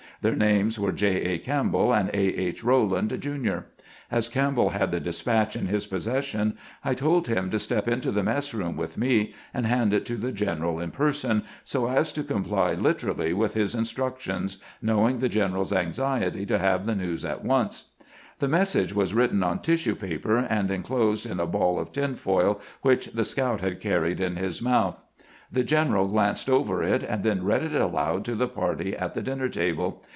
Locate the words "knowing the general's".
14.79-15.73